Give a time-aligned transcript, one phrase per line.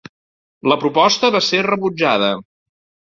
[0.71, 2.33] La proposta va ser rebutjada.